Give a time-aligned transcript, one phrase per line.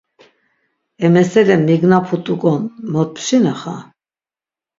[1.05, 2.59] E mesele mignaput̆ukon
[2.91, 3.75] mot pşinaxa?